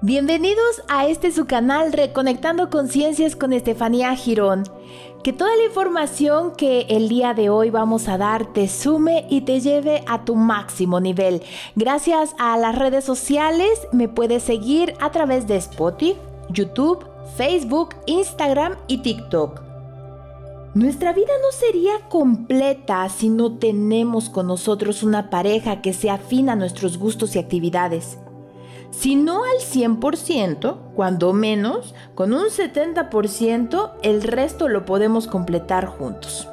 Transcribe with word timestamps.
Bienvenidos 0.00 0.84
a 0.86 1.08
este 1.08 1.32
su 1.32 1.46
canal 1.46 1.92
Reconectando 1.92 2.70
Conciencias 2.70 3.34
con 3.34 3.52
Estefanía 3.52 4.14
Girón. 4.14 4.62
Que 5.24 5.32
toda 5.32 5.56
la 5.56 5.64
información 5.64 6.52
que 6.54 6.82
el 6.82 7.08
día 7.08 7.34
de 7.34 7.50
hoy 7.50 7.70
vamos 7.70 8.06
a 8.06 8.16
dar 8.16 8.52
te 8.52 8.68
sume 8.68 9.26
y 9.28 9.40
te 9.40 9.60
lleve 9.60 10.04
a 10.06 10.24
tu 10.24 10.36
máximo 10.36 11.00
nivel. 11.00 11.42
Gracias 11.74 12.36
a 12.38 12.56
las 12.58 12.78
redes 12.78 13.04
sociales 13.04 13.88
me 13.90 14.08
puedes 14.08 14.44
seguir 14.44 14.94
a 15.00 15.10
través 15.10 15.48
de 15.48 15.56
Spotify, 15.56 16.16
YouTube, 16.48 17.04
Facebook, 17.36 17.96
Instagram 18.06 18.76
y 18.86 18.98
TikTok. 18.98 19.62
Nuestra 20.74 21.12
vida 21.12 21.32
no 21.42 21.50
sería 21.58 22.08
completa 22.08 23.08
si 23.08 23.30
no 23.30 23.58
tenemos 23.58 24.30
con 24.30 24.46
nosotros 24.46 25.02
una 25.02 25.28
pareja 25.28 25.82
que 25.82 25.92
sea 25.92 26.14
afín 26.14 26.50
a 26.50 26.54
nuestros 26.54 26.98
gustos 26.98 27.34
y 27.34 27.40
actividades. 27.40 28.16
Si 28.90 29.16
no 29.16 29.44
al 29.44 29.58
100%, 29.60 30.76
cuando 30.94 31.32
menos, 31.32 31.94
con 32.14 32.32
un 32.32 32.46
70%, 32.46 33.92
el 34.02 34.22
resto 34.22 34.68
lo 34.68 34.84
podemos 34.84 35.26
completar 35.26 35.86
juntos. 35.86 36.48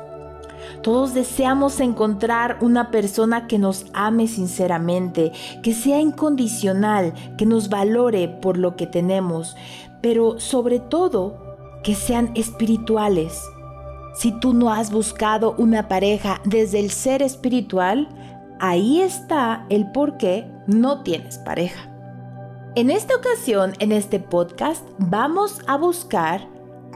Todos 0.81 1.13
deseamos 1.13 1.79
encontrar 1.79 2.57
una 2.61 2.91
persona 2.91 3.47
que 3.47 3.57
nos 3.57 3.87
ame 3.93 4.27
sinceramente, 4.27 5.31
que 5.63 5.73
sea 5.73 5.99
incondicional, 5.99 7.13
que 7.37 7.45
nos 7.45 7.69
valore 7.69 8.27
por 8.27 8.57
lo 8.57 8.75
que 8.75 8.85
tenemos, 8.85 9.55
pero 10.01 10.39
sobre 10.39 10.79
todo 10.79 11.55
que 11.83 11.95
sean 11.95 12.31
espirituales. 12.35 13.41
Si 14.13 14.31
tú 14.39 14.53
no 14.53 14.71
has 14.71 14.91
buscado 14.91 15.55
una 15.57 15.87
pareja 15.87 16.41
desde 16.45 16.79
el 16.79 16.91
ser 16.91 17.21
espiritual, 17.21 18.07
ahí 18.59 19.01
está 19.01 19.65
el 19.69 19.91
por 19.91 20.17
qué 20.17 20.47
no 20.67 21.01
tienes 21.01 21.37
pareja. 21.39 21.94
En 22.75 22.89
esta 22.89 23.15
ocasión, 23.15 23.71
en 23.79 23.93
este 23.93 24.19
podcast, 24.19 24.85
vamos 24.99 25.61
a 25.65 25.77
buscar 25.77 26.45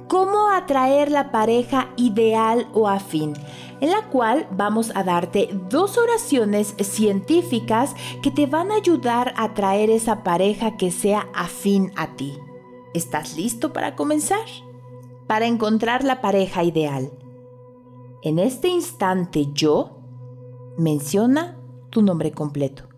cómo 0.10 0.50
atraer 0.50 1.10
la 1.10 1.32
pareja 1.32 1.88
ideal 1.96 2.68
o 2.74 2.90
afín, 2.90 3.34
en 3.80 3.92
la 3.92 4.10
cual 4.10 4.46
vamos 4.52 4.92
a 4.94 5.06
darte 5.06 5.48
dos 5.70 5.98
oraciones 5.98 6.76
científicas 6.82 7.96
que 8.22 8.30
te 8.30 8.46
van 8.46 8.72
a 8.72 8.76
ayudar 8.76 9.34
a 9.38 9.46
atraer 9.46 9.90
esa 9.90 10.22
pareja 10.22 10.76
que 10.76 10.92
sea 10.92 11.30
afín 11.34 11.94
a 11.96 12.14
ti. 12.18 12.38
¿Estás 12.94 13.38
listo 13.38 13.72
para 13.72 13.96
comenzar? 13.96 14.48
Para 15.28 15.48
encontrar 15.48 16.04
la 16.04 16.20
pareja 16.20 16.66
ideal. 16.66 17.10
En 18.22 18.38
este 18.38 18.68
instante 18.68 19.48
yo 19.54 20.02
menciona 20.78 21.58
tu 21.90 22.02
nombre 22.02 22.34
completo 22.34 22.89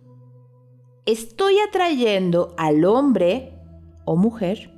estoy 1.05 1.55
atrayendo 1.59 2.53
al 2.57 2.85
hombre 2.85 3.53
o 4.05 4.15
mujer 4.15 4.71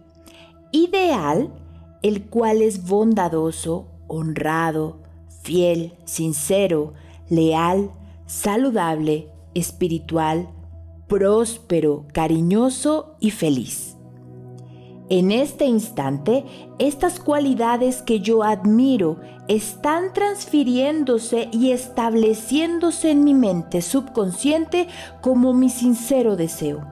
ideal, 0.71 1.53
el 2.02 2.25
cual 2.25 2.61
es 2.61 2.88
bondadoso, 2.88 3.88
honrado, 4.07 4.99
fiel, 5.44 5.94
sincero, 6.05 6.94
leal, 7.29 7.91
saludable, 8.25 9.29
espiritual, 9.53 10.49
próspero, 11.07 12.05
cariñoso 12.11 13.16
y 13.19 13.31
feliz. 13.31 13.97
En 15.09 15.31
este 15.31 15.65
instante, 15.65 16.45
estas 16.79 17.19
cualidades 17.19 18.01
que 18.01 18.21
yo 18.21 18.43
admiro 18.43 19.17
están 19.47 20.13
transfiriéndose 20.13 21.49
y 21.51 21.71
estableciéndose 21.71 23.11
en 23.11 23.25
mi 23.25 23.33
mente 23.33 23.81
subconsciente 23.81 24.87
como 25.21 25.53
mi 25.53 25.69
sincero 25.69 26.37
deseo. 26.37 26.87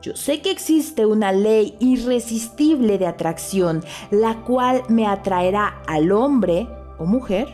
Yo 0.00 0.16
sé 0.16 0.40
que 0.40 0.50
existe 0.50 1.04
una 1.04 1.32
ley 1.32 1.76
irresistible 1.80 2.96
de 2.96 3.06
atracción, 3.06 3.84
la 4.10 4.42
cual 4.44 4.82
me 4.88 5.06
atraerá 5.06 5.82
al 5.86 6.12
hombre 6.12 6.66
o 6.98 7.04
mujer 7.04 7.48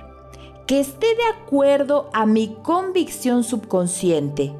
que 0.67 0.79
esté 0.79 1.07
de 1.17 1.25
acuerdo 1.43 2.11
a 2.13 2.27
mi 2.27 2.55
convicción 2.63 3.43
subconsciente. 3.43 4.55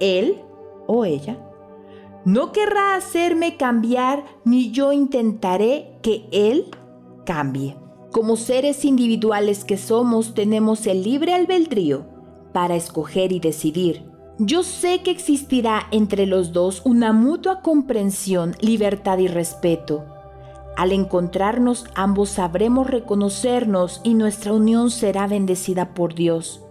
Él 0.00 0.42
o 0.86 1.04
ella 1.04 1.38
no 2.24 2.52
querrá 2.52 2.94
hacerme 2.94 3.56
cambiar 3.56 4.24
ni 4.44 4.70
yo 4.70 4.92
intentaré 4.92 5.98
que 6.02 6.28
Él 6.32 6.66
cambie. 7.24 7.76
Como 8.10 8.36
seres 8.36 8.84
individuales 8.84 9.64
que 9.64 9.76
somos, 9.76 10.34
tenemos 10.34 10.86
el 10.86 11.02
libre 11.02 11.34
albedrío 11.34 12.06
para 12.52 12.76
escoger 12.76 13.32
y 13.32 13.40
decidir. 13.40 14.04
Yo 14.38 14.62
sé 14.62 15.02
que 15.02 15.10
existirá 15.10 15.86
entre 15.90 16.26
los 16.26 16.52
dos 16.52 16.82
una 16.84 17.12
mutua 17.12 17.60
comprensión, 17.60 18.54
libertad 18.60 19.18
y 19.18 19.28
respeto. 19.28 20.04
Al 20.76 20.92
encontrarnos 20.92 21.86
ambos 21.94 22.30
sabremos 22.30 22.88
reconocernos 22.88 24.00
y 24.04 24.14
nuestra 24.14 24.52
unión 24.52 24.90
será 24.90 25.26
bendecida 25.26 25.94
por 25.94 26.14
Dios. 26.14 26.62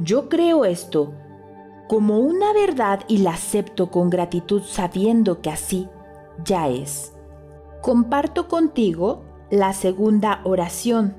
Yo 0.00 0.28
creo 0.28 0.64
esto 0.64 1.14
como 1.88 2.18
una 2.18 2.52
verdad 2.52 3.00
y 3.08 3.18
la 3.18 3.30
acepto 3.30 3.90
con 3.90 4.10
gratitud 4.10 4.62
sabiendo 4.62 5.40
que 5.40 5.50
así 5.50 5.88
ya 6.44 6.68
es. 6.68 7.14
Comparto 7.80 8.46
contigo 8.46 9.22
la 9.50 9.72
segunda 9.72 10.40
oración 10.44 11.16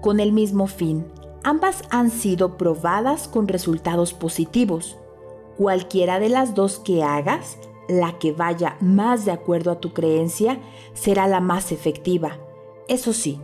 con 0.00 0.20
el 0.20 0.32
mismo 0.32 0.68
fin. 0.68 1.06
Ambas 1.42 1.82
han 1.90 2.10
sido 2.10 2.56
probadas 2.56 3.26
con 3.26 3.48
resultados 3.48 4.14
positivos. 4.14 4.96
Cualquiera 5.58 6.20
de 6.20 6.28
las 6.28 6.54
dos 6.54 6.78
que 6.78 7.02
hagas, 7.02 7.58
la 7.88 8.18
que 8.18 8.32
vaya 8.32 8.76
más 8.80 9.24
de 9.24 9.32
acuerdo 9.32 9.72
a 9.72 9.80
tu 9.80 9.92
creencia, 9.92 10.58
será 10.94 11.26
la 11.26 11.40
más 11.40 11.72
efectiva. 11.72 12.38
Eso 12.86 13.12
sí, 13.12 13.40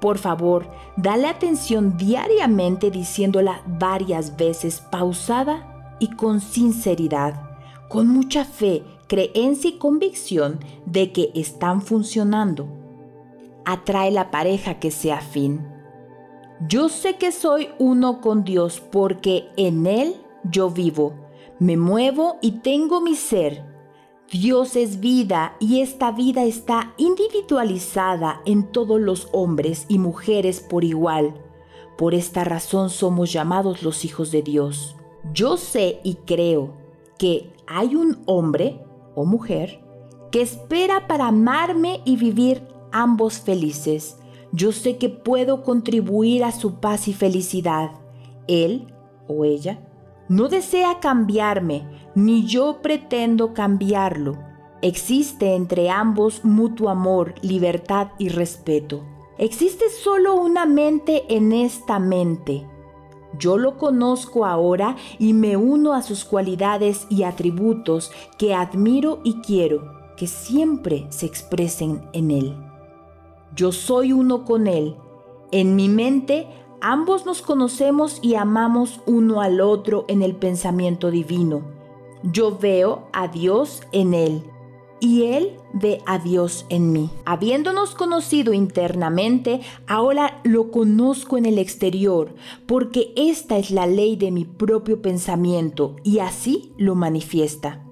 por 0.00 0.18
favor, 0.18 0.70
dale 0.96 1.28
atención 1.28 1.96
diariamente 1.96 2.90
diciéndola 2.90 3.62
varias 3.66 4.36
veces 4.36 4.80
pausada 4.80 5.77
y 5.98 6.08
con 6.10 6.40
sinceridad, 6.40 7.58
con 7.88 8.08
mucha 8.08 8.44
fe, 8.44 8.84
creencia 9.06 9.70
y 9.70 9.78
convicción 9.78 10.60
de 10.86 11.12
que 11.12 11.30
están 11.34 11.82
funcionando. 11.82 12.68
Atrae 13.64 14.10
la 14.10 14.30
pareja 14.30 14.78
que 14.78 14.90
sea 14.90 15.18
afín. 15.18 15.66
Yo 16.68 16.88
sé 16.88 17.16
que 17.16 17.32
soy 17.32 17.68
uno 17.78 18.20
con 18.20 18.44
Dios 18.44 18.80
porque 18.80 19.48
en 19.56 19.86
Él 19.86 20.16
yo 20.44 20.70
vivo, 20.70 21.14
me 21.58 21.76
muevo 21.76 22.36
y 22.40 22.60
tengo 22.60 23.00
mi 23.00 23.14
ser. 23.14 23.64
Dios 24.30 24.76
es 24.76 25.00
vida 25.00 25.56
y 25.58 25.80
esta 25.80 26.12
vida 26.12 26.44
está 26.44 26.92
individualizada 26.98 28.42
en 28.44 28.70
todos 28.70 29.00
los 29.00 29.28
hombres 29.32 29.86
y 29.88 29.98
mujeres 29.98 30.60
por 30.60 30.84
igual. 30.84 31.34
Por 31.96 32.14
esta 32.14 32.44
razón 32.44 32.90
somos 32.90 33.32
llamados 33.32 33.82
los 33.82 34.04
hijos 34.04 34.30
de 34.30 34.42
Dios. 34.42 34.96
Yo 35.32 35.56
sé 35.56 36.00
y 36.04 36.14
creo 36.14 36.74
que 37.18 37.52
hay 37.66 37.94
un 37.94 38.22
hombre 38.26 38.80
o 39.14 39.24
mujer 39.24 39.80
que 40.30 40.40
espera 40.40 41.06
para 41.06 41.28
amarme 41.28 42.00
y 42.04 42.16
vivir 42.16 42.66
ambos 42.92 43.38
felices. 43.38 44.18
Yo 44.52 44.72
sé 44.72 44.96
que 44.96 45.08
puedo 45.10 45.62
contribuir 45.62 46.44
a 46.44 46.52
su 46.52 46.80
paz 46.80 47.08
y 47.08 47.12
felicidad. 47.12 47.90
Él 48.46 48.86
o 49.26 49.44
ella 49.44 49.80
no 50.28 50.48
desea 50.48 51.00
cambiarme, 51.00 51.86
ni 52.14 52.46
yo 52.46 52.80
pretendo 52.80 53.52
cambiarlo. 53.52 54.38
Existe 54.80 55.54
entre 55.54 55.90
ambos 55.90 56.44
mutuo 56.44 56.88
amor, 56.88 57.34
libertad 57.42 58.08
y 58.18 58.28
respeto. 58.28 59.04
Existe 59.36 59.90
solo 59.90 60.34
una 60.34 60.66
mente 60.66 61.24
en 61.28 61.52
esta 61.52 61.98
mente 61.98 62.66
yo 63.36 63.58
lo 63.58 63.76
conozco 63.76 64.46
ahora 64.46 64.96
y 65.18 65.34
me 65.34 65.56
uno 65.56 65.92
a 65.92 66.02
sus 66.02 66.24
cualidades 66.24 67.06
y 67.10 67.24
atributos 67.24 68.10
que 68.38 68.54
admiro 68.54 69.20
y 69.24 69.40
quiero 69.40 69.98
que 70.16 70.26
siempre 70.26 71.06
se 71.10 71.26
expresen 71.26 72.08
en 72.12 72.30
él. 72.30 72.56
Yo 73.54 73.72
soy 73.72 74.12
uno 74.12 74.44
con 74.44 74.66
él. 74.66 74.96
En 75.52 75.76
mi 75.76 75.88
mente 75.88 76.46
ambos 76.80 77.26
nos 77.26 77.42
conocemos 77.42 78.18
y 78.22 78.34
amamos 78.34 79.00
uno 79.06 79.40
al 79.40 79.60
otro 79.60 80.04
en 80.08 80.22
el 80.22 80.34
pensamiento 80.34 81.10
divino. 81.10 81.62
Yo 82.22 82.58
veo 82.58 83.08
a 83.12 83.28
Dios 83.28 83.82
en 83.92 84.14
él 84.14 84.42
y 85.00 85.24
Él 85.24 85.56
ve 85.72 86.00
a 86.06 86.18
Dios 86.18 86.66
en 86.68 86.92
mí. 86.92 87.10
Habiéndonos 87.24 87.94
conocido 87.94 88.52
internamente, 88.52 89.60
ahora 89.86 90.40
lo 90.44 90.70
conozco 90.70 91.36
en 91.36 91.46
el 91.46 91.58
exterior, 91.58 92.34
porque 92.66 93.12
esta 93.16 93.58
es 93.58 93.70
la 93.70 93.86
ley 93.86 94.16
de 94.16 94.30
mi 94.30 94.44
propio 94.44 95.02
pensamiento 95.02 95.96
y 96.02 96.18
así 96.18 96.72
lo 96.76 96.94
manifiesta. 96.94 97.84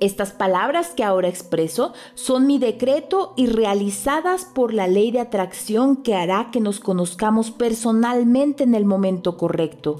Estas 0.00 0.32
palabras 0.32 0.94
que 0.96 1.04
ahora 1.04 1.28
expreso 1.28 1.92
son 2.14 2.46
mi 2.46 2.58
decreto 2.58 3.34
y 3.36 3.46
realizadas 3.46 4.46
por 4.46 4.72
la 4.72 4.86
ley 4.86 5.10
de 5.10 5.20
atracción 5.20 5.96
que 5.96 6.14
hará 6.14 6.50
que 6.50 6.60
nos 6.60 6.80
conozcamos 6.80 7.50
personalmente 7.50 8.64
en 8.64 8.74
el 8.74 8.86
momento 8.86 9.36
correcto. 9.36 9.98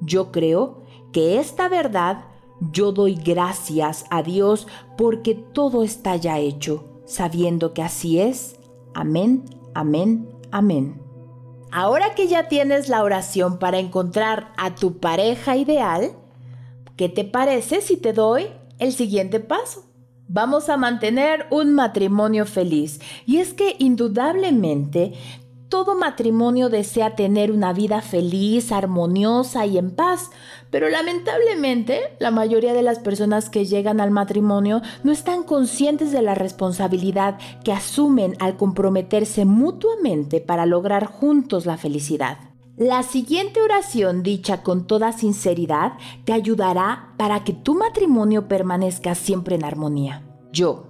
Yo 0.00 0.32
creo 0.32 0.82
que 1.12 1.38
esta 1.38 1.68
verdad 1.68 2.31
Yo 2.70 2.92
doy 2.92 3.14
gracias 3.16 4.04
a 4.10 4.22
Dios 4.22 4.68
porque 4.96 5.34
todo 5.34 5.82
está 5.82 6.14
ya 6.16 6.38
hecho, 6.38 7.02
sabiendo 7.06 7.74
que 7.74 7.82
así 7.82 8.20
es. 8.20 8.56
Amén, 8.94 9.44
amén, 9.74 10.28
amén. 10.52 11.00
Ahora 11.72 12.14
que 12.14 12.28
ya 12.28 12.48
tienes 12.48 12.88
la 12.88 13.02
oración 13.02 13.58
para 13.58 13.78
encontrar 13.78 14.52
a 14.56 14.74
tu 14.74 14.98
pareja 14.98 15.56
ideal, 15.56 16.12
¿qué 16.96 17.08
te 17.08 17.24
parece 17.24 17.80
si 17.80 17.96
te 17.96 18.12
doy 18.12 18.46
el 18.78 18.92
siguiente 18.92 19.40
paso? 19.40 19.86
Vamos 20.28 20.68
a 20.68 20.76
mantener 20.76 21.46
un 21.50 21.74
matrimonio 21.74 22.46
feliz. 22.46 23.00
Y 23.26 23.38
es 23.38 23.54
que 23.54 23.74
indudablemente 23.78 25.14
todo 25.72 25.94
matrimonio 25.94 26.68
desea 26.68 27.16
tener 27.16 27.50
una 27.50 27.72
vida 27.72 28.02
feliz, 28.02 28.72
armoniosa 28.72 29.64
y 29.64 29.78
en 29.78 29.90
paz, 29.90 30.30
pero 30.68 30.90
lamentablemente 30.90 32.14
la 32.18 32.30
mayoría 32.30 32.74
de 32.74 32.82
las 32.82 32.98
personas 32.98 33.48
que 33.48 33.64
llegan 33.64 33.98
al 33.98 34.10
matrimonio 34.10 34.82
no 35.02 35.12
están 35.12 35.44
conscientes 35.44 36.12
de 36.12 36.20
la 36.20 36.34
responsabilidad 36.34 37.38
que 37.64 37.72
asumen 37.72 38.36
al 38.38 38.58
comprometerse 38.58 39.46
mutuamente 39.46 40.42
para 40.42 40.66
lograr 40.66 41.06
juntos 41.06 41.64
la 41.64 41.78
felicidad. 41.78 42.36
La 42.76 43.02
siguiente 43.02 43.62
oración 43.62 44.22
dicha 44.22 44.62
con 44.62 44.86
toda 44.86 45.12
sinceridad 45.12 45.94
te 46.26 46.34
ayudará 46.34 47.14
para 47.16 47.44
que 47.44 47.54
tu 47.54 47.76
matrimonio 47.76 48.46
permanezca 48.46 49.14
siempre 49.14 49.54
en 49.54 49.64
armonía. 49.64 50.22
Yo. 50.52 50.88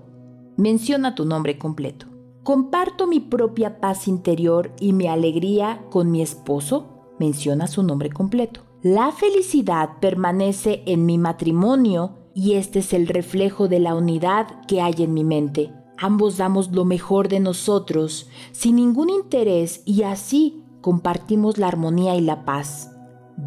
Menciona 0.56 1.14
tu 1.14 1.24
nombre 1.24 1.56
completo. 1.56 2.11
Comparto 2.42 3.06
mi 3.06 3.20
propia 3.20 3.78
paz 3.78 4.08
interior 4.08 4.72
y 4.80 4.92
mi 4.92 5.06
alegría 5.06 5.84
con 5.90 6.10
mi 6.10 6.22
esposo. 6.22 7.14
Menciona 7.20 7.68
su 7.68 7.84
nombre 7.84 8.10
completo. 8.10 8.62
La 8.82 9.12
felicidad 9.12 10.00
permanece 10.00 10.82
en 10.86 11.06
mi 11.06 11.18
matrimonio 11.18 12.18
y 12.34 12.54
este 12.54 12.80
es 12.80 12.94
el 12.94 13.06
reflejo 13.06 13.68
de 13.68 13.78
la 13.78 13.94
unidad 13.94 14.64
que 14.66 14.80
hay 14.80 14.94
en 14.98 15.14
mi 15.14 15.22
mente. 15.22 15.72
Ambos 15.96 16.36
damos 16.36 16.72
lo 16.72 16.84
mejor 16.84 17.28
de 17.28 17.38
nosotros 17.38 18.28
sin 18.50 18.74
ningún 18.74 19.08
interés 19.08 19.82
y 19.84 20.02
así 20.02 20.64
compartimos 20.80 21.58
la 21.58 21.68
armonía 21.68 22.16
y 22.16 22.22
la 22.22 22.44
paz. 22.44 22.90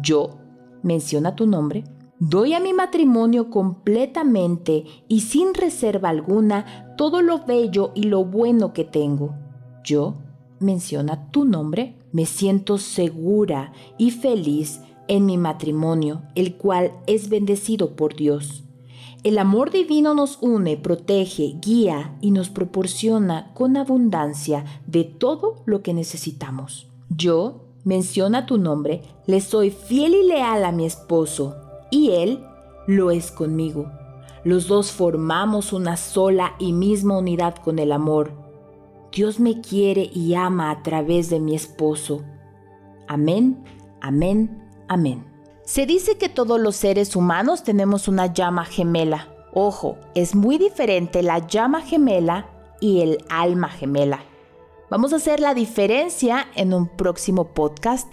Yo, 0.00 0.38
menciona 0.82 1.36
tu 1.36 1.46
nombre, 1.46 1.84
Doy 2.18 2.54
a 2.54 2.60
mi 2.60 2.72
matrimonio 2.72 3.50
completamente 3.50 4.86
y 5.06 5.20
sin 5.20 5.52
reserva 5.52 6.08
alguna 6.08 6.94
todo 6.96 7.20
lo 7.20 7.44
bello 7.44 7.92
y 7.94 8.04
lo 8.04 8.24
bueno 8.24 8.72
que 8.72 8.84
tengo. 8.84 9.34
Yo, 9.84 10.14
menciona 10.58 11.30
tu 11.30 11.44
nombre, 11.44 11.98
me 12.12 12.24
siento 12.24 12.78
segura 12.78 13.72
y 13.98 14.12
feliz 14.12 14.80
en 15.08 15.26
mi 15.26 15.36
matrimonio, 15.36 16.22
el 16.34 16.56
cual 16.56 16.92
es 17.06 17.28
bendecido 17.28 17.96
por 17.96 18.16
Dios. 18.16 18.64
El 19.22 19.36
amor 19.36 19.70
divino 19.70 20.14
nos 20.14 20.38
une, 20.40 20.78
protege, 20.78 21.56
guía 21.60 22.16
y 22.22 22.30
nos 22.30 22.48
proporciona 22.48 23.52
con 23.52 23.76
abundancia 23.76 24.64
de 24.86 25.04
todo 25.04 25.62
lo 25.66 25.82
que 25.82 25.92
necesitamos. 25.92 26.88
Yo, 27.10 27.66
menciona 27.84 28.46
tu 28.46 28.56
nombre, 28.56 29.02
le 29.26 29.42
soy 29.42 29.70
fiel 29.70 30.14
y 30.14 30.26
leal 30.26 30.64
a 30.64 30.72
mi 30.72 30.86
esposo 30.86 31.56
y 31.90 32.10
Él 32.10 32.44
lo 32.86 33.10
es 33.10 33.30
conmigo. 33.30 33.90
Los 34.44 34.68
dos 34.68 34.92
formamos 34.92 35.72
una 35.72 35.96
sola 35.96 36.54
y 36.58 36.72
misma 36.72 37.18
unidad 37.18 37.56
con 37.56 37.78
el 37.78 37.90
amor. 37.90 38.32
Dios 39.12 39.40
me 39.40 39.60
quiere 39.60 40.10
y 40.12 40.34
ama 40.34 40.70
a 40.70 40.82
través 40.82 41.30
de 41.30 41.40
mi 41.40 41.54
esposo. 41.54 42.22
Amén, 43.08 43.64
amén, 44.00 44.62
amén. 44.88 45.24
Se 45.64 45.84
dice 45.84 46.16
que 46.16 46.28
todos 46.28 46.60
los 46.60 46.76
seres 46.76 47.16
humanos 47.16 47.64
tenemos 47.64 48.06
una 48.06 48.32
llama 48.32 48.64
gemela. 48.64 49.28
Ojo, 49.52 49.96
es 50.14 50.34
muy 50.34 50.58
diferente 50.58 51.22
la 51.22 51.46
llama 51.46 51.80
gemela 51.80 52.46
y 52.80 53.00
el 53.00 53.24
alma 53.28 53.68
gemela. 53.68 54.20
Vamos 54.88 55.12
a 55.12 55.16
hacer 55.16 55.40
la 55.40 55.52
diferencia 55.52 56.46
en 56.54 56.72
un 56.72 56.86
próximo 56.86 57.48
podcast, 57.48 58.06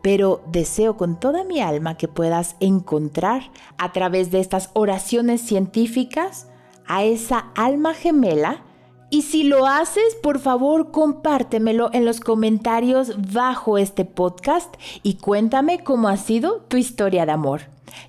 pero 0.00 0.42
deseo 0.46 0.96
con 0.96 1.18
toda 1.18 1.42
mi 1.42 1.60
alma 1.60 1.96
que 1.96 2.06
puedas 2.06 2.54
encontrar 2.60 3.50
a 3.78 3.92
través 3.92 4.30
de 4.30 4.38
estas 4.38 4.70
oraciones 4.74 5.40
científicas 5.40 6.46
a 6.86 7.02
esa 7.02 7.50
alma 7.56 7.94
gemela. 7.94 8.62
Y 9.10 9.22
si 9.22 9.42
lo 9.42 9.66
haces, 9.66 10.14
por 10.22 10.38
favor, 10.38 10.92
compártemelo 10.92 11.90
en 11.92 12.04
los 12.04 12.20
comentarios 12.20 13.32
bajo 13.32 13.76
este 13.76 14.04
podcast 14.04 14.72
y 15.02 15.14
cuéntame 15.14 15.82
cómo 15.82 16.08
ha 16.08 16.16
sido 16.16 16.60
tu 16.68 16.76
historia 16.76 17.26
de 17.26 17.32
amor. 17.32 17.62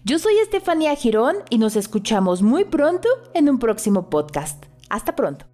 Yo 0.03 0.19
soy 0.19 0.37
Estefanía 0.37 0.95
Girón 0.95 1.37
y 1.49 1.57
nos 1.57 1.75
escuchamos 1.75 2.43
muy 2.43 2.65
pronto 2.65 3.09
en 3.33 3.49
un 3.49 3.57
próximo 3.57 4.11
podcast. 4.11 4.63
Hasta 4.89 5.15
pronto. 5.15 5.50